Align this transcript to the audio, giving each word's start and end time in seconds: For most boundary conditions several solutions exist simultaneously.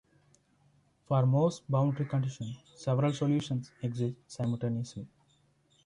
For 1.05 1.27
most 1.27 1.69
boundary 1.69 2.07
conditions 2.07 2.57
several 2.73 3.13
solutions 3.13 3.69
exist 3.83 4.15
simultaneously. 4.25 5.07